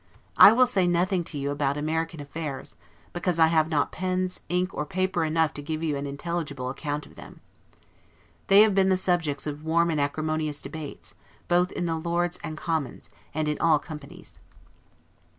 I 0.39 0.51
will 0.51 0.65
say 0.65 0.87
nothing 0.87 1.23
to 1.25 1.37
you 1.37 1.51
about 1.51 1.77
American 1.77 2.19
affairs, 2.19 2.75
because 3.13 3.37
I 3.37 3.49
have 3.49 3.69
not 3.69 3.91
pens, 3.91 4.39
ink, 4.49 4.73
or 4.73 4.83
paper 4.83 5.23
enough 5.23 5.53
to 5.53 5.61
give 5.61 5.83
you 5.83 5.95
an 5.95 6.07
intelligible 6.07 6.71
account 6.71 7.05
of 7.05 7.13
them. 7.13 7.39
They 8.47 8.61
have 8.63 8.73
been 8.73 8.89
the 8.89 8.97
subjects 8.97 9.45
of 9.45 9.63
warm 9.63 9.91
and 9.91 10.01
acrimonious 10.01 10.59
debates, 10.59 11.13
both 11.47 11.71
in 11.71 11.85
the 11.85 11.97
Lords 11.97 12.39
and 12.43 12.57
Commons, 12.57 13.11
and 13.35 13.47
in 13.47 13.59
all 13.59 13.77
companies. 13.77 14.39